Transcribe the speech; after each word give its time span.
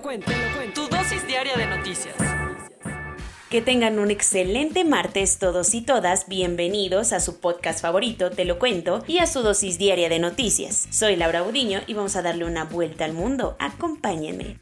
Lo 0.00 0.02
cuento, 0.02 0.26
te 0.30 0.38
lo 0.38 0.56
cuento. 0.56 0.82
Tu 0.82 0.96
dosis 0.96 1.26
diaria 1.26 1.56
de 1.56 1.66
noticias. 1.66 2.14
Que 3.50 3.60
tengan 3.60 3.98
un 3.98 4.10
excelente 4.10 4.84
martes 4.84 5.38
todos 5.38 5.74
y 5.74 5.82
todas. 5.82 6.26
Bienvenidos 6.26 7.12
a 7.12 7.20
su 7.20 7.38
podcast 7.38 7.82
favorito, 7.82 8.30
Te 8.30 8.46
lo 8.46 8.58
cuento, 8.58 9.04
y 9.06 9.18
a 9.18 9.26
su 9.26 9.42
dosis 9.42 9.78
diaria 9.78 10.08
de 10.08 10.18
noticias. 10.18 10.86
Soy 10.90 11.16
Laura 11.16 11.42
Budiño 11.42 11.80
y 11.86 11.94
vamos 11.94 12.16
a 12.16 12.22
darle 12.22 12.44
una 12.44 12.64
vuelta 12.64 13.04
al 13.04 13.12
mundo. 13.12 13.56
Acompáñenme. 13.58 14.56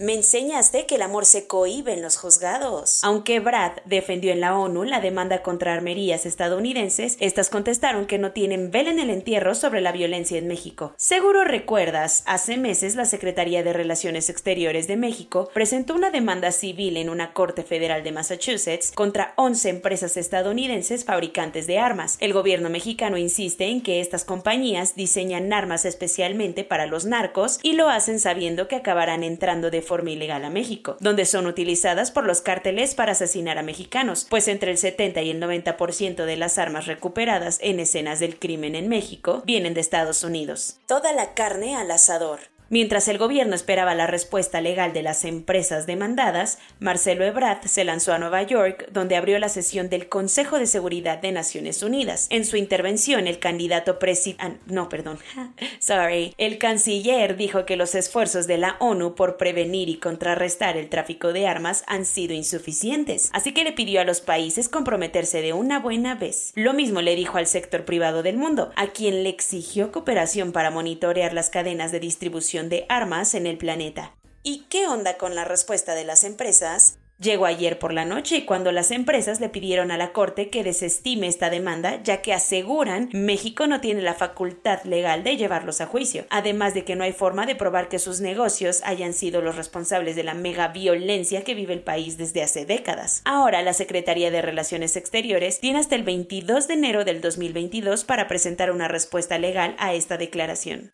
Me 0.00 0.14
enseñaste 0.14 0.86
que 0.86 0.94
el 0.94 1.02
amor 1.02 1.26
se 1.26 1.48
cohíbe 1.48 1.92
en 1.92 2.02
los 2.02 2.16
juzgados. 2.16 3.00
Aunque 3.02 3.40
Brad 3.40 3.72
defendió 3.84 4.30
en 4.30 4.40
la 4.40 4.56
ONU 4.56 4.84
la 4.84 5.00
demanda 5.00 5.42
contra 5.42 5.74
armerías 5.74 6.24
estadounidenses, 6.24 7.16
estas 7.18 7.50
contestaron 7.50 8.06
que 8.06 8.18
no 8.18 8.30
tienen 8.30 8.70
vela 8.70 8.90
en 8.90 9.00
el 9.00 9.10
entierro 9.10 9.56
sobre 9.56 9.80
la 9.80 9.90
violencia 9.90 10.38
en 10.38 10.46
México. 10.46 10.92
Seguro 10.96 11.42
recuerdas, 11.42 12.22
hace 12.26 12.56
meses 12.56 12.94
la 12.94 13.06
Secretaría 13.06 13.64
de 13.64 13.72
Relaciones 13.72 14.30
Exteriores 14.30 14.86
de 14.86 14.96
México 14.96 15.50
presentó 15.52 15.96
una 15.96 16.12
demanda 16.12 16.52
civil 16.52 16.96
en 16.96 17.10
una 17.10 17.32
corte 17.32 17.64
federal 17.64 18.04
de 18.04 18.12
Massachusetts 18.12 18.92
contra 18.94 19.32
11 19.34 19.68
empresas 19.68 20.16
estadounidenses 20.16 21.04
fabricantes 21.04 21.66
de 21.66 21.80
armas. 21.80 22.18
El 22.20 22.32
gobierno 22.32 22.70
mexicano 22.70 23.16
insiste 23.16 23.64
en 23.64 23.82
que 23.82 24.00
estas 24.00 24.24
compañías 24.24 24.94
diseñan 24.94 25.52
armas 25.52 25.84
especialmente 25.84 26.62
para 26.62 26.86
los 26.86 27.04
narcos 27.04 27.58
y 27.64 27.72
lo 27.72 27.88
hacen 27.88 28.20
sabiendo 28.20 28.68
que 28.68 28.76
acabarán 28.76 29.24
entrando 29.24 29.72
de 29.72 29.87
forma 29.88 30.10
ilegal 30.10 30.44
a 30.44 30.50
México, 30.50 30.96
donde 31.00 31.24
son 31.24 31.46
utilizadas 31.46 32.12
por 32.12 32.24
los 32.24 32.40
cárteles 32.40 32.94
para 32.94 33.12
asesinar 33.12 33.58
a 33.58 33.62
mexicanos, 33.62 34.26
pues 34.30 34.46
entre 34.46 34.70
el 34.70 34.78
70 34.78 35.22
y 35.22 35.30
el 35.30 35.42
90% 35.42 36.24
de 36.24 36.36
las 36.36 36.58
armas 36.58 36.86
recuperadas 36.86 37.58
en 37.62 37.80
escenas 37.80 38.20
del 38.20 38.38
crimen 38.38 38.76
en 38.76 38.88
México 38.88 39.42
vienen 39.44 39.74
de 39.74 39.80
Estados 39.80 40.22
Unidos. 40.22 40.78
Toda 40.86 41.12
la 41.12 41.34
carne 41.34 41.74
al 41.74 41.90
asador. 41.90 42.40
Mientras 42.70 43.08
el 43.08 43.16
gobierno 43.16 43.54
esperaba 43.54 43.94
la 43.94 44.06
respuesta 44.06 44.60
legal 44.60 44.92
de 44.92 45.02
las 45.02 45.24
empresas 45.24 45.86
demandadas, 45.86 46.58
Marcelo 46.80 47.24
Ebrard 47.24 47.66
se 47.66 47.82
lanzó 47.82 48.12
a 48.12 48.18
Nueva 48.18 48.42
York, 48.42 48.88
donde 48.92 49.16
abrió 49.16 49.38
la 49.38 49.48
sesión 49.48 49.88
del 49.88 50.10
Consejo 50.10 50.58
de 50.58 50.66
Seguridad 50.66 51.18
de 51.18 51.32
Naciones 51.32 51.82
Unidas. 51.82 52.26
En 52.28 52.44
su 52.44 52.58
intervención, 52.58 53.26
el 53.26 53.38
candidato 53.38 53.98
presidente, 53.98 54.60
no, 54.66 54.90
perdón, 54.90 55.18
sorry, 55.78 56.34
el 56.36 56.58
canciller 56.58 57.38
dijo 57.38 57.64
que 57.64 57.76
los 57.76 57.94
esfuerzos 57.94 58.46
de 58.46 58.58
la 58.58 58.76
ONU 58.80 59.14
por 59.14 59.38
prevenir 59.38 59.88
y 59.88 59.96
contrarrestar 59.96 60.76
el 60.76 60.90
tráfico 60.90 61.32
de 61.32 61.46
armas 61.46 61.84
han 61.86 62.04
sido 62.04 62.34
insuficientes, 62.34 63.30
así 63.32 63.52
que 63.52 63.64
le 63.64 63.72
pidió 63.72 64.02
a 64.02 64.04
los 64.04 64.20
países 64.20 64.68
comprometerse 64.68 65.40
de 65.40 65.54
una 65.54 65.78
buena 65.78 66.16
vez. 66.16 66.52
Lo 66.54 66.74
mismo 66.74 67.00
le 67.00 67.16
dijo 67.16 67.38
al 67.38 67.46
sector 67.46 67.86
privado 67.86 68.22
del 68.22 68.36
mundo, 68.36 68.72
a 68.76 68.88
quien 68.88 69.22
le 69.22 69.30
exigió 69.30 69.90
cooperación 69.90 70.52
para 70.52 70.70
monitorear 70.70 71.32
las 71.32 71.48
cadenas 71.48 71.92
de 71.92 72.00
distribución 72.00 72.57
de 72.62 72.84
armas 72.88 73.34
en 73.34 73.46
el 73.46 73.58
planeta. 73.58 74.14
¿Y 74.42 74.64
qué 74.68 74.86
onda 74.86 75.18
con 75.18 75.34
la 75.34 75.44
respuesta 75.44 75.94
de 75.94 76.04
las 76.04 76.24
empresas? 76.24 76.98
Llegó 77.20 77.46
ayer 77.46 77.80
por 77.80 77.92
la 77.92 78.04
noche 78.04 78.46
cuando 78.46 78.70
las 78.70 78.92
empresas 78.92 79.40
le 79.40 79.48
pidieron 79.48 79.90
a 79.90 79.96
la 79.96 80.12
Corte 80.12 80.50
que 80.50 80.62
desestime 80.62 81.26
esta 81.26 81.50
demanda, 81.50 82.00
ya 82.04 82.22
que 82.22 82.32
aseguran 82.32 83.08
México 83.12 83.66
no 83.66 83.80
tiene 83.80 84.02
la 84.02 84.14
facultad 84.14 84.84
legal 84.84 85.24
de 85.24 85.36
llevarlos 85.36 85.80
a 85.80 85.86
juicio, 85.86 86.26
además 86.30 86.74
de 86.74 86.84
que 86.84 86.94
no 86.94 87.02
hay 87.02 87.12
forma 87.12 87.44
de 87.44 87.56
probar 87.56 87.88
que 87.88 87.98
sus 87.98 88.20
negocios 88.20 88.82
hayan 88.84 89.14
sido 89.14 89.42
los 89.42 89.56
responsables 89.56 90.14
de 90.14 90.22
la 90.22 90.34
mega 90.34 90.68
violencia 90.68 91.42
que 91.42 91.56
vive 91.56 91.74
el 91.74 91.82
país 91.82 92.18
desde 92.18 92.44
hace 92.44 92.66
décadas. 92.66 93.22
Ahora 93.24 93.62
la 93.62 93.72
Secretaría 93.72 94.30
de 94.30 94.40
Relaciones 94.40 94.94
Exteriores 94.94 95.58
tiene 95.58 95.80
hasta 95.80 95.96
el 95.96 96.04
22 96.04 96.68
de 96.68 96.74
enero 96.74 97.04
del 97.04 97.20
2022 97.20 98.04
para 98.04 98.28
presentar 98.28 98.70
una 98.70 98.86
respuesta 98.86 99.38
legal 99.38 99.74
a 99.80 99.92
esta 99.92 100.18
declaración 100.18 100.92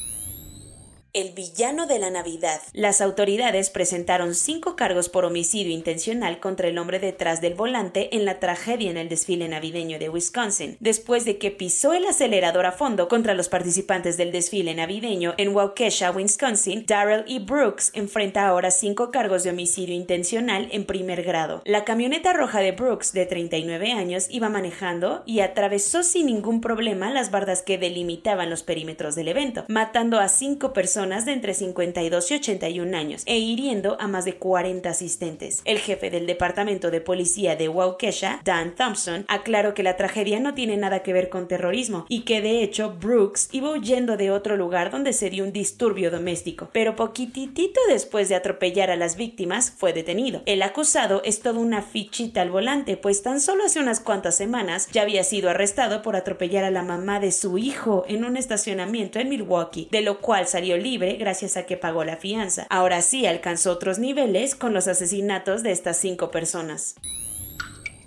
el 1.15 1.31
villano 1.31 1.87
de 1.87 2.01
la 2.01 2.11
Navidad. 2.11 2.61
Las 2.73 3.01
autoridades 3.01 3.71
presentaron 3.71 4.35
cinco 4.35 4.75
cargos 4.75 5.09
por 5.09 5.25
homicidio 5.25 5.73
intencional 5.73 6.41
contra 6.41 6.67
el 6.67 6.77
hombre 6.77 6.99
detrás 6.99 7.41
del 7.41 7.55
volante 7.55 8.17
en 8.17 8.25
la 8.25 8.41
tragedia 8.41 8.91
en 8.91 8.97
el 8.97 9.09
desfile 9.09 9.49
navideño 9.49 10.01
de 10.01 10.09
Wisconsin, 10.09 10.77
después 10.81 11.25
de 11.25 11.39
que 11.39 11.53
pisó 11.53 11.95
el 11.95 12.05
acelerador 12.05 12.67
a 12.67 12.73
fondo 12.73 13.07
contra 13.07 13.35
los 13.35 13.49
participantes 13.49 14.17
del 14.17 14.33
desfile 14.33 14.75
navideño 14.75 15.35
en 15.39 15.55
Waukesha, 15.55 16.11
Wisconsin. 16.11 16.85
Darrell 16.85 17.25
E. 17.29 17.39
Brooks 17.39 17.93
enfrenta 17.95 18.49
ahora 18.49 18.73
cinco 18.73 19.13
cargos 19.13 19.45
de 19.45 19.51
homicidio 19.51 19.95
intencional 19.95 20.69
en 20.73 20.85
primer 20.85 21.23
grado. 21.23 21.63
La 21.65 21.85
camioneta 21.85 22.33
roja 22.33 22.59
de 22.59 22.73
Brooks, 22.73 23.13
de 23.13 23.27
39 23.27 23.93
años, 23.93 24.27
iba 24.31 24.49
manejando 24.49 25.23
y 25.27 25.41
atravesó 25.41 26.03
sin 26.03 26.27
ningún 26.27 26.61
problema 26.61 27.13
las 27.13 27.31
bardas 27.31 27.63
que 27.63 27.79
delimitaban 27.79 28.51
los 28.51 28.65
perímetros 28.65 29.15
del 29.15 29.29
evento, 29.29 29.65
matando 29.69 30.19
a 30.19 30.29
cinco 30.29 30.73
personas 30.73 31.04
de 31.05 31.33
entre 31.33 31.53
52 31.53 32.31
y 32.31 32.35
81 32.35 32.97
años 32.97 33.23
e 33.27 33.37
hiriendo 33.37 33.99
a 34.01 34.09
más 34.09 34.25
de 34.25 34.37
40 34.37 34.89
asistentes. 34.89 35.61
El 35.67 35.79
jefe 35.79 36.09
del 36.09 36.27
Departamento 36.27 36.91
de 36.91 37.03
Policía 37.03 37.57
de 37.57 37.69
Waukesha, 37.69 38.41
Dan 38.43 38.75
Thompson, 38.75 39.27
aclaró 39.29 39.75
que 39.75 39.83
la 39.83 39.97
tragedia 39.97 40.41
no 40.41 40.55
tiene 40.55 40.79
nada 40.79 41.03
que 41.03 41.13
ver 41.13 41.29
con 41.29 41.47
terrorismo 41.47 42.07
y 42.09 42.23
que 42.23 42.41
de 42.41 42.63
hecho 42.63 42.97
Brooks 42.99 43.51
iba 43.53 43.71
huyendo 43.71 44.17
de 44.17 44.31
otro 44.31 44.57
lugar 44.57 44.91
donde 44.91 45.13
se 45.13 45.29
dio 45.29 45.45
un 45.45 45.53
disturbio 45.53 46.11
doméstico, 46.11 46.71
pero 46.73 46.97
poquitito 46.97 47.81
después 47.89 48.31
de 48.31 48.37
atropellar 48.37 48.91
a 48.91 48.97
las 48.97 49.17
víctimas 49.17 49.71
fue 49.77 49.93
detenido. 49.93 50.41
El 50.47 50.63
acusado 50.63 51.21
es 51.23 51.41
toda 51.41 51.61
una 51.61 51.83
fichita 51.83 52.41
al 52.41 52.51
volante, 52.51 52.97
pues 52.97 53.23
tan 53.23 53.43
solo 53.43 53.65
hace 53.67 53.79
unas 53.79 54.01
cuantas 54.01 54.37
semanas 54.37 54.89
ya 54.91 55.03
había 55.03 55.23
sido 55.23 55.51
arrestado 55.51 56.01
por 56.01 56.17
atropellar 56.17 56.65
a 56.65 56.71
la 56.71 56.83
mamá 56.83 57.21
de 57.21 57.31
su 57.31 57.59
hijo 57.59 58.05
en 58.09 58.25
un 58.25 58.39
estacionamiento 58.39 59.19
en 59.19 59.29
Milwaukee, 59.29 59.89
de 59.91 60.01
lo 60.01 60.21
cual 60.21 60.47
salió 60.47 60.79
libre 60.79 60.94
gracias 60.99 61.57
a 61.57 61.65
que 61.67 61.77
pagó 61.77 62.05
la 62.05 62.17
fianza. 62.17 62.67
Ahora 62.71 63.03
sí 63.03 63.27
alcanzó 63.27 63.73
otros 63.73 63.99
niveles 63.99 64.55
con 64.55 64.73
los 64.73 64.89
asesinatos 64.89 65.63
de 65.63 65.73
estas 65.73 65.99
cinco 65.99 66.31
personas. 66.31 66.97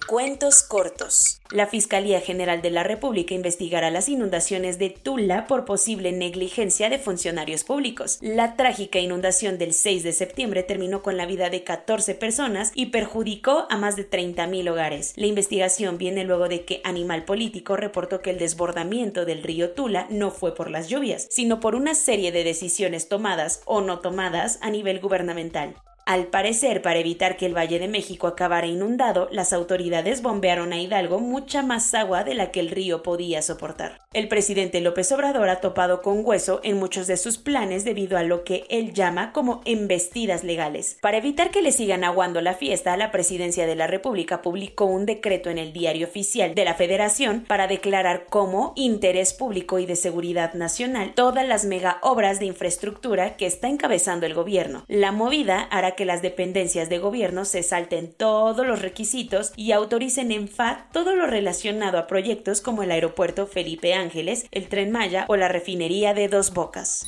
Cuentos 0.07 0.63
cortos. 0.63 1.41
La 1.51 1.68
Fiscalía 1.68 2.22
General 2.22 2.62
de 2.62 2.72
la 2.72 2.84
República 2.84 3.34
investigará 3.34 3.91
las 3.91 4.07
inundaciones 4.07 4.79
de 4.79 4.90
Tula 4.90 5.47
por 5.47 5.66
posible 5.66 6.13
negligencia 6.13 6.90
de 6.90 6.97
funcionarios 6.97 7.66
públicos. 7.66 8.18
La 8.22 8.56
trágica 8.56 9.00
inundación 9.00 9.57
del 9.57 9.73
6 9.73 10.03
de 10.03 10.13
septiembre 10.13 10.63
terminó 10.63 11.01
con 11.01 11.18
la 11.18 11.25
vida 11.25 11.50
de 11.50 11.66
14 11.66 12.16
personas 12.16 12.72
y 12.73 12.85
perjudicó 12.85 13.68
a 13.69 13.75
más 13.75 13.97
de 13.97 14.09
30.000 14.09 14.72
hogares. 14.72 15.12
La 15.18 15.28
investigación 15.28 15.97
viene 15.97 16.24
luego 16.24 16.47
de 16.47 16.63
que 16.63 16.79
Animal 16.85 17.25
Político 17.25 17.75
reportó 17.75 18.22
que 18.22 18.29
el 18.29 18.38
desbordamiento 18.38 19.25
del 19.25 19.44
río 19.44 19.72
Tula 19.72 20.07
no 20.09 20.31
fue 20.31 20.56
por 20.56 20.69
las 20.69 20.88
lluvias, 20.88 21.28
sino 21.29 21.59
por 21.59 21.75
una 21.75 21.95
serie 21.95 22.31
de 22.31 22.45
decisiones 22.45 23.09
tomadas 23.09 23.62
o 23.66 23.81
no 23.81 24.00
tomadas 24.00 24.57
a 24.62 24.69
nivel 24.69 25.01
gubernamental. 25.01 25.75
Al 26.07 26.28
parecer, 26.28 26.81
para 26.81 27.00
evitar 27.00 27.35
que 27.35 27.45
el 27.45 27.53
Valle 27.53 27.79
de 27.79 27.90
México 27.90 28.28
acabara 28.28 28.66
inundado, 28.66 29.28
las 29.29 29.51
autoridades 29.51 30.22
bombearon 30.22 30.72
a 30.72 30.79
Hidalgo 30.79 31.19
mucha 31.19 31.63
más 31.63 31.94
agua 31.94 32.23
de 32.23 32.34
la 32.34 32.50
que 32.50 32.62
el 32.62 32.69
río 32.69 33.03
podía 33.03 33.41
soportar. 33.41 34.07
El 34.13 34.29
presidente 34.29 34.79
López 34.79 35.12
Obrador 35.12 35.50
ha 35.50 35.59
topado 35.59 36.01
con 36.01 36.25
hueso 36.25 36.62
en 36.63 36.77
muchos 36.77 37.07
de 37.07 37.18
sus 37.18 37.38
planes 37.38 37.83
debido 37.83 38.18
a 38.18 38.24
lo 38.24 38.45
que 38.45 38.63
él 38.69 38.94
llama 38.94 39.33
como 39.33 39.59
embestidas 39.65 40.45
legales. 40.45 40.98
Para 41.01 41.18
evitar 41.18 41.51
que 41.51 41.62
le 41.62 41.74
sigan 41.74 42.06
aguando 42.06 42.39
la 42.39 42.53
fiesta, 42.53 42.95
la 42.95 43.12
presidencia 43.12 43.68
de 43.68 43.75
la 43.75 43.88
República 43.88 44.42
publicó 44.42 44.86
un 44.86 45.06
decreto 45.06 45.50
en 45.50 45.57
el 45.57 45.74
diario 45.74 46.07
oficial 46.07 46.56
de 46.56 46.63
la 46.63 46.75
Federación 46.75 47.44
para 47.50 47.68
declarar 47.68 48.27
como 48.30 48.71
interés 48.77 49.33
público 49.33 49.77
y 49.77 49.86
de 49.86 49.98
seguridad 49.98 50.53
nacional 50.53 51.12
todas 51.15 51.45
las 51.45 51.65
mega 51.65 51.98
obras 52.01 52.39
de 52.39 52.45
infraestructura 52.45 53.36
que 53.36 53.45
está 53.45 53.68
encabezando 53.68 54.25
el 54.25 54.36
gobierno. 54.36 54.86
La 54.88 55.12
movida 55.12 55.63
hará 55.63 55.97
que 55.98 56.06
las 56.06 56.22
dependencias 56.22 56.88
de 56.88 57.00
gobierno 57.00 57.44
se 57.44 57.62
salten 57.62 58.14
todos 58.14 58.66
los 58.66 58.82
requisitos 58.82 59.52
y 59.58 59.74
autoricen 59.74 60.32
en 60.32 60.48
FAT 60.48 60.94
todo 60.94 61.14
lo 61.14 61.28
relacionado 61.28 61.98
a 61.98 62.08
proyectos 62.08 62.62
como 62.62 62.84
el 62.84 62.92
aeropuerto 62.92 63.48
Felipe 63.48 63.94
Ángeles, 63.94 64.48
el 64.52 64.70
tren 64.70 64.92
Maya 64.94 65.26
o 65.28 65.36
la 65.36 65.50
refinería 65.50 66.14
de 66.14 66.30
Dos 66.30 66.54
Bocas. 66.54 67.06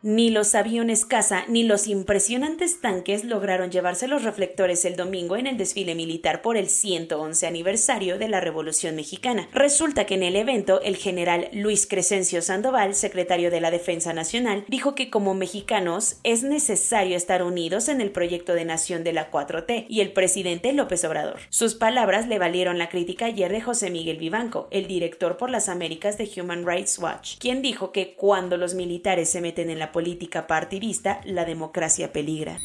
Ni 0.00 0.30
los 0.30 0.54
aviones 0.54 1.04
caza 1.04 1.42
ni 1.48 1.64
los 1.64 1.88
impresionantes 1.88 2.80
tanques 2.80 3.24
lograron 3.24 3.72
llevarse 3.72 4.06
los 4.06 4.22
reflectores 4.22 4.84
el 4.84 4.94
domingo 4.94 5.36
en 5.36 5.48
el 5.48 5.56
desfile 5.56 5.96
militar 5.96 6.40
por 6.40 6.56
el 6.56 6.68
111 6.68 7.44
aniversario 7.48 8.16
de 8.16 8.28
la 8.28 8.40
Revolución 8.40 8.94
Mexicana. 8.94 9.48
Resulta 9.52 10.06
que 10.06 10.14
en 10.14 10.22
el 10.22 10.36
evento 10.36 10.80
el 10.82 10.94
general 10.94 11.48
Luis 11.52 11.88
Crescencio 11.88 12.42
Sandoval, 12.42 12.94
secretario 12.94 13.50
de 13.50 13.60
la 13.60 13.72
Defensa 13.72 14.12
Nacional, 14.12 14.64
dijo 14.68 14.94
que 14.94 15.10
como 15.10 15.34
mexicanos 15.34 16.20
es 16.22 16.44
necesario 16.44 17.16
estar 17.16 17.42
unidos 17.42 17.88
en 17.88 18.00
el 18.00 18.12
proyecto 18.12 18.54
de 18.54 18.64
nación 18.64 19.02
de 19.02 19.14
la 19.14 19.32
4T 19.32 19.86
y 19.88 20.00
el 20.00 20.12
presidente 20.12 20.72
López 20.72 21.04
Obrador. 21.04 21.40
Sus 21.48 21.74
palabras 21.74 22.28
le 22.28 22.38
valieron 22.38 22.78
la 22.78 22.88
crítica 22.88 23.26
ayer 23.26 23.50
de 23.50 23.62
José 23.62 23.90
Miguel 23.90 24.18
Vivanco, 24.18 24.68
el 24.70 24.86
director 24.86 25.36
por 25.36 25.50
las 25.50 25.68
Américas 25.68 26.18
de 26.18 26.30
Human 26.36 26.64
Rights 26.64 27.00
Watch, 27.00 27.38
quien 27.38 27.62
dijo 27.62 27.90
que 27.90 28.14
cuando 28.14 28.56
los 28.56 28.74
militares 28.74 29.28
se 29.28 29.40
meten 29.40 29.70
en 29.70 29.80
la 29.80 29.87
política 29.92 30.46
partidista, 30.46 31.20
la 31.24 31.44
democracia 31.44 32.12
peligra. 32.12 32.58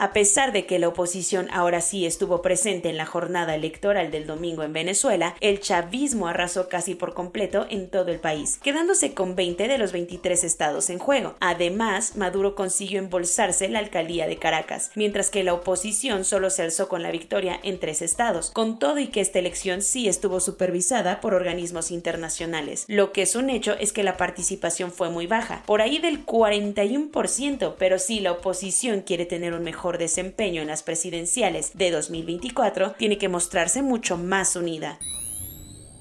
A 0.00 0.14
pesar 0.14 0.52
de 0.52 0.64
que 0.64 0.78
la 0.78 0.88
oposición 0.88 1.48
ahora 1.52 1.82
sí 1.82 2.06
estuvo 2.06 2.40
presente 2.40 2.88
en 2.88 2.96
la 2.96 3.04
jornada 3.04 3.54
electoral 3.54 4.10
del 4.10 4.26
domingo 4.26 4.62
en 4.62 4.72
Venezuela, 4.72 5.36
el 5.42 5.60
chavismo 5.60 6.26
arrasó 6.26 6.70
casi 6.70 6.94
por 6.94 7.12
completo 7.12 7.66
en 7.68 7.90
todo 7.90 8.10
el 8.10 8.18
país, 8.18 8.58
quedándose 8.62 9.12
con 9.12 9.36
20 9.36 9.68
de 9.68 9.76
los 9.76 9.92
23 9.92 10.42
estados 10.42 10.88
en 10.88 10.98
juego. 10.98 11.34
Además, 11.40 12.16
Maduro 12.16 12.54
consiguió 12.54 12.98
embolsarse 12.98 13.68
la 13.68 13.78
alcaldía 13.78 14.26
de 14.26 14.38
Caracas, 14.38 14.90
mientras 14.94 15.28
que 15.28 15.44
la 15.44 15.52
oposición 15.52 16.24
solo 16.24 16.48
se 16.48 16.62
alzó 16.62 16.88
con 16.88 17.02
la 17.02 17.10
victoria 17.10 17.60
en 17.62 17.78
tres 17.78 18.00
estados, 18.00 18.52
con 18.52 18.78
todo 18.78 19.00
y 19.00 19.08
que 19.08 19.20
esta 19.20 19.38
elección 19.38 19.82
sí 19.82 20.08
estuvo 20.08 20.40
supervisada 20.40 21.20
por 21.20 21.34
organismos 21.34 21.90
internacionales. 21.90 22.86
Lo 22.88 23.12
que 23.12 23.20
es 23.20 23.36
un 23.36 23.50
hecho 23.50 23.74
es 23.78 23.92
que 23.92 24.02
la 24.02 24.16
participación 24.16 24.92
fue 24.92 25.10
muy 25.10 25.26
baja, 25.26 25.62
por 25.66 25.82
ahí 25.82 25.98
del 25.98 26.24
41%, 26.24 27.74
pero 27.78 27.98
si 27.98 28.20
la 28.20 28.32
oposición 28.32 29.02
quiere 29.02 29.26
tener 29.26 29.52
un 29.52 29.62
mejor 29.62 29.89
desempeño 29.98 30.62
en 30.62 30.68
las 30.68 30.82
presidenciales 30.82 31.76
de 31.76 31.90
2024, 31.90 32.92
tiene 32.92 33.18
que 33.18 33.28
mostrarse 33.28 33.82
mucho 33.82 34.16
más 34.16 34.56
unida. 34.56 34.98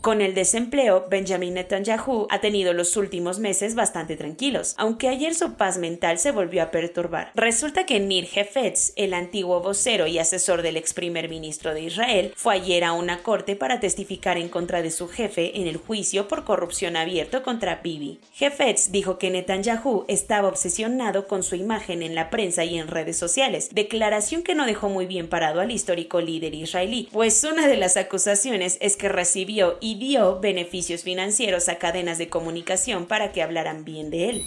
Con 0.01 0.22
el 0.22 0.34
desempleo, 0.34 1.07
Benjamin 1.10 1.56
Netanyahu 1.56 2.28
ha 2.30 2.40
tenido 2.40 2.72
los 2.72 2.96
últimos 2.96 3.40
meses 3.40 3.75
bastante 3.75 4.16
tranquilos, 4.16 4.74
aunque 4.78 5.10
ayer 5.10 5.36
su 5.36 5.56
paz 5.56 5.78
mental 5.78 6.19
se 6.19 6.31
volvió 6.31 6.63
a 6.63 6.72
perturbar. 6.72 7.34
Resulta 7.36 7.86
que 7.86 8.00
Nir 8.00 8.25
Hefetz, 8.34 8.94
el 8.96 9.13
antiguo 9.13 9.60
vocero 9.60 10.07
y 10.07 10.18
asesor 10.18 10.62
del 10.62 10.78
ex 10.78 10.94
primer 10.94 11.28
ministro 11.28 11.74
de 11.74 11.81
Israel, 11.81 12.31
fue 12.38 12.54
ayer 12.54 12.86
a 12.86 12.94
una 12.94 13.24
corte 13.24 13.57
para 13.57 13.81
testificar 13.81 14.38
en 14.38 14.48
contra 14.48 14.81
de 14.81 14.92
su 14.92 15.10
jefe 15.10 15.60
en 15.60 15.68
el 15.68 15.75
juicio 15.75 16.30
por 16.30 16.46
corrupción 16.46 16.96
abierto 16.96 17.44
contra 17.44 17.81
Bibi. 17.84 18.22
Hefetz 18.40 18.92
dijo 18.92 19.18
que 19.18 19.31
Netanyahu 19.31 20.06
estaba 20.07 20.48
obsesionado 20.48 21.28
con 21.28 21.44
su 21.44 21.56
imagen 21.56 22.04
en 22.04 22.16
la 22.16 22.30
prensa 22.30 22.63
y 22.63 22.80
en 22.80 22.88
redes 22.88 23.18
sociales, 23.18 23.72
declaración 23.74 24.44
que 24.44 24.56
no 24.56 24.66
dejó 24.66 24.88
muy 24.88 25.07
bien 25.07 25.28
parado 25.28 25.60
al 25.60 25.72
histórico 25.72 26.22
líder 26.22 26.56
israelí, 26.56 27.10
pues 27.12 27.44
una 27.44 27.68
de 27.68 27.75
las 27.75 27.98
acusaciones 27.98 28.78
es 28.80 28.96
que 28.96 29.10
recibió 29.10 29.78
y 29.81 29.88
dio 29.95 30.39
beneficios 30.39 31.03
financieros 31.03 31.69
a 31.69 31.77
cadenas 31.77 32.18
de 32.18 32.30
comunicación 32.30 33.06
para 33.06 33.31
que 33.31 33.41
hablaran 33.41 33.86
bien 33.86 34.09
de 34.09 34.30
él. 34.30 34.45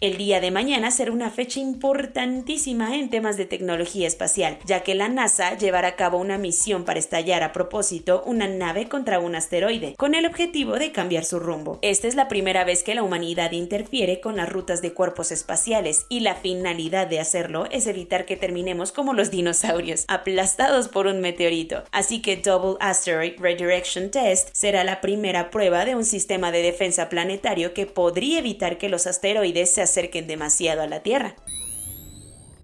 El 0.00 0.16
día 0.16 0.40
de 0.40 0.50
mañana 0.50 0.90
será 0.90 1.12
una 1.12 1.28
fecha 1.28 1.60
importantísima 1.60 2.96
en 2.96 3.10
temas 3.10 3.36
de 3.36 3.44
tecnología 3.44 4.08
espacial, 4.08 4.58
ya 4.64 4.82
que 4.82 4.94
la 4.94 5.10
NASA 5.10 5.58
llevará 5.58 5.88
a 5.88 5.96
cabo 5.96 6.16
una 6.16 6.38
misión 6.38 6.86
para 6.86 6.98
estallar 6.98 7.42
a 7.42 7.52
propósito 7.52 8.22
una 8.24 8.48
nave 8.48 8.88
contra 8.88 9.18
un 9.18 9.34
asteroide, 9.34 9.96
con 9.98 10.14
el 10.14 10.24
objetivo 10.24 10.78
de 10.78 10.90
cambiar 10.90 11.26
su 11.26 11.38
rumbo. 11.38 11.78
Esta 11.82 12.08
es 12.08 12.14
la 12.14 12.28
primera 12.28 12.64
vez 12.64 12.82
que 12.82 12.94
la 12.94 13.02
humanidad 13.02 13.52
interfiere 13.52 14.22
con 14.22 14.36
las 14.38 14.48
rutas 14.48 14.80
de 14.80 14.94
cuerpos 14.94 15.32
espaciales 15.32 16.06
y 16.08 16.20
la 16.20 16.34
finalidad 16.34 17.06
de 17.06 17.20
hacerlo 17.20 17.66
es 17.70 17.86
evitar 17.86 18.24
que 18.24 18.38
terminemos 18.38 18.92
como 18.92 19.12
los 19.12 19.30
dinosaurios, 19.30 20.06
aplastados 20.08 20.88
por 20.88 21.08
un 21.08 21.20
meteorito. 21.20 21.84
Así 21.92 22.22
que 22.22 22.38
Double 22.38 22.78
Asteroid 22.80 23.38
Redirection 23.38 24.10
Test 24.10 24.48
será 24.54 24.82
la 24.82 25.02
primera 25.02 25.50
prueba 25.50 25.84
de 25.84 25.94
un 25.94 26.06
sistema 26.06 26.52
de 26.52 26.62
defensa 26.62 27.10
planetario 27.10 27.74
que 27.74 27.84
podría 27.84 28.38
evitar 28.38 28.78
que 28.78 28.88
los 28.88 29.06
asteroides 29.06 29.74
se 29.74 29.89
acerquen 29.90 30.26
demasiado 30.26 30.82
a 30.82 30.86
la 30.86 31.02
Tierra. 31.02 31.36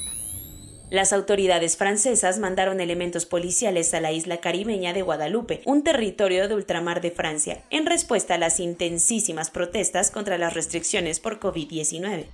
Las 0.90 1.12
autoridades 1.12 1.76
francesas 1.76 2.40
mandaron 2.40 2.81
elementos 2.81 3.25
policiales 3.25 3.94
a 3.94 4.00
la 4.00 4.10
isla 4.10 4.38
caribeña 4.38 4.92
de 4.92 5.02
Guadalupe, 5.02 5.62
un 5.64 5.84
territorio 5.84 6.48
de 6.48 6.56
ultramar 6.56 7.00
de 7.00 7.12
Francia, 7.12 7.62
en 7.70 7.87
respuesta 7.87 8.34
a 8.34 8.38
las 8.38 8.58
intensísimas 8.58 9.50
protestas 9.50 10.10
contra 10.10 10.37
las 10.37 10.52
restricciones 10.52 11.20
por 11.20 11.38
COVID-19. 11.38 12.26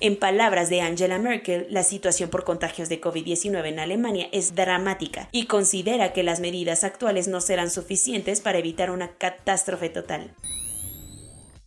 En 0.00 0.16
palabras 0.16 0.70
de 0.70 0.80
Angela 0.80 1.18
Merkel, 1.18 1.66
la 1.68 1.82
situación 1.82 2.30
por 2.30 2.44
contagios 2.44 2.88
de 2.88 3.00
COVID-19 3.00 3.66
en 3.66 3.78
Alemania 3.78 4.28
es 4.32 4.54
dramática 4.54 5.28
y 5.30 5.44
considera 5.44 6.14
que 6.14 6.22
las 6.22 6.40
medidas 6.40 6.82
actuales 6.82 7.28
no 7.28 7.42
serán 7.42 7.70
suficientes 7.70 8.40
para 8.40 8.58
evitar 8.58 8.90
una 8.90 9.12
catástrofe 9.18 9.90
total. 9.90 10.34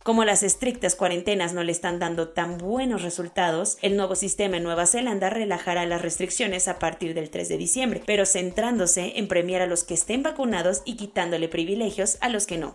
Como 0.08 0.24
las 0.24 0.42
estrictas 0.42 0.96
cuarentenas 0.96 1.52
no 1.52 1.62
le 1.62 1.70
están 1.70 1.98
dando 1.98 2.28
tan 2.28 2.56
buenos 2.56 3.02
resultados, 3.02 3.76
el 3.82 3.94
nuevo 3.94 4.14
sistema 4.14 4.56
en 4.56 4.62
Nueva 4.62 4.86
Zelanda 4.86 5.28
relajará 5.28 5.84
las 5.84 6.00
restricciones 6.00 6.66
a 6.66 6.78
partir 6.78 7.12
del 7.12 7.28
3 7.28 7.46
de 7.46 7.58
diciembre, 7.58 8.02
pero 8.06 8.24
centrándose 8.24 9.18
en 9.18 9.28
premiar 9.28 9.60
a 9.60 9.66
los 9.66 9.84
que 9.84 9.92
estén 9.92 10.22
vacunados 10.22 10.80
y 10.86 10.96
quitándole 10.96 11.50
privilegios 11.50 12.16
a 12.22 12.30
los 12.30 12.46
que 12.46 12.56
no. 12.56 12.74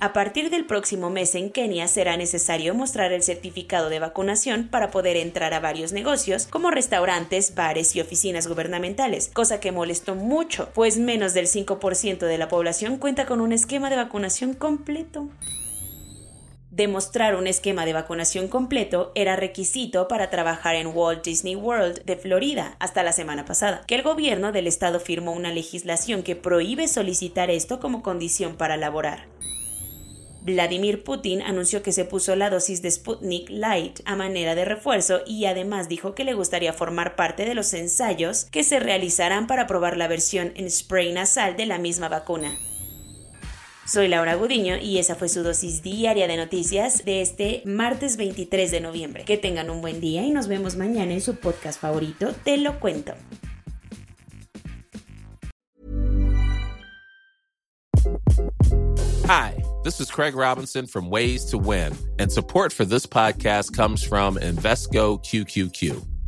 A 0.00 0.12
partir 0.12 0.50
del 0.50 0.66
próximo 0.66 1.08
mes 1.08 1.36
en 1.36 1.50
Kenia 1.50 1.86
será 1.86 2.16
necesario 2.16 2.74
mostrar 2.74 3.12
el 3.12 3.22
certificado 3.22 3.88
de 3.88 4.00
vacunación 4.00 4.66
para 4.66 4.90
poder 4.90 5.16
entrar 5.16 5.54
a 5.54 5.60
varios 5.60 5.92
negocios 5.92 6.48
como 6.48 6.72
restaurantes, 6.72 7.54
bares 7.54 7.94
y 7.94 8.00
oficinas 8.00 8.48
gubernamentales, 8.48 9.30
cosa 9.32 9.60
que 9.60 9.70
molestó 9.70 10.16
mucho, 10.16 10.68
pues 10.74 10.98
menos 10.98 11.32
del 11.32 11.46
5% 11.46 12.26
de 12.26 12.38
la 12.38 12.48
población 12.48 12.96
cuenta 12.96 13.24
con 13.24 13.40
un 13.40 13.52
esquema 13.52 13.88
de 13.88 13.94
vacunación 13.94 14.54
completo. 14.54 15.28
Demostrar 16.72 17.36
un 17.36 17.46
esquema 17.46 17.84
de 17.84 17.92
vacunación 17.92 18.48
completo 18.48 19.12
era 19.14 19.36
requisito 19.36 20.08
para 20.08 20.30
trabajar 20.30 20.74
en 20.74 20.86
Walt 20.86 21.22
Disney 21.22 21.54
World 21.54 22.02
de 22.06 22.16
Florida 22.16 22.76
hasta 22.78 23.02
la 23.02 23.12
semana 23.12 23.44
pasada, 23.44 23.82
que 23.86 23.94
el 23.94 24.02
gobierno 24.02 24.52
del 24.52 24.66
estado 24.66 24.98
firmó 24.98 25.32
una 25.32 25.52
legislación 25.52 26.22
que 26.22 26.34
prohíbe 26.34 26.88
solicitar 26.88 27.50
esto 27.50 27.78
como 27.78 28.02
condición 28.02 28.56
para 28.56 28.78
laborar. 28.78 29.26
Vladimir 30.40 31.04
Putin 31.04 31.42
anunció 31.42 31.82
que 31.82 31.92
se 31.92 32.06
puso 32.06 32.36
la 32.36 32.48
dosis 32.48 32.80
de 32.80 32.90
Sputnik 32.90 33.50
Light 33.50 34.00
a 34.06 34.16
manera 34.16 34.54
de 34.54 34.64
refuerzo 34.64 35.20
y 35.26 35.44
además 35.44 35.90
dijo 35.90 36.14
que 36.14 36.24
le 36.24 36.32
gustaría 36.32 36.72
formar 36.72 37.16
parte 37.16 37.44
de 37.44 37.54
los 37.54 37.74
ensayos 37.74 38.46
que 38.46 38.64
se 38.64 38.80
realizarán 38.80 39.46
para 39.46 39.66
probar 39.66 39.98
la 39.98 40.08
versión 40.08 40.52
en 40.56 40.70
spray 40.70 41.12
nasal 41.12 41.54
de 41.54 41.66
la 41.66 41.76
misma 41.76 42.08
vacuna. 42.08 42.58
Soy 43.84 44.08
Laura 44.08 44.36
Gudiño 44.36 44.76
y 44.76 44.98
esa 44.98 45.16
fue 45.16 45.28
su 45.28 45.42
dosis 45.42 45.82
diaria 45.82 46.28
de 46.28 46.36
noticias 46.36 47.04
de 47.04 47.20
este 47.20 47.62
martes 47.66 48.16
23 48.16 48.70
de 48.70 48.80
noviembre. 48.80 49.24
Que 49.24 49.36
tengan 49.36 49.70
un 49.70 49.80
buen 49.80 50.00
día 50.00 50.22
y 50.22 50.30
nos 50.30 50.46
vemos 50.48 50.76
mañana 50.76 51.12
en 51.12 51.20
su 51.20 51.36
podcast 51.36 51.80
favorito, 51.80 52.32
Te 52.44 52.56
lo 52.58 52.78
cuento. 52.78 53.14
Hi, 59.26 59.54
this 59.82 60.00
is 60.00 60.10
Craig 60.10 60.34
Robinson 60.34 60.86
from 60.86 61.08
Ways 61.08 61.44
to 61.46 61.58
Win, 61.58 61.94
and 62.18 62.30
support 62.30 62.72
for 62.72 62.84
this 62.84 63.06
podcast 63.06 63.74
comes 63.74 64.02
from 64.02 64.36
Invesco 64.36 65.18
QQQ. 65.22 66.11